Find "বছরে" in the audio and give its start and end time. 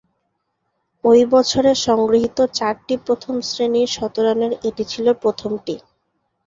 1.31-1.71